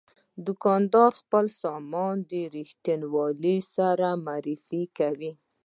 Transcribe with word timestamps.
دوکاندار 0.45 1.11
خپل 1.21 1.45
سامان 1.61 2.15
د 2.31 2.33
رښتینولۍ 2.55 3.57
سره 3.75 4.07
معرفي 4.25 4.83
کوي. 4.97 5.31